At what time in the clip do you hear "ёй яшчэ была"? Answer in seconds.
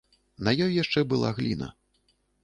0.65-1.29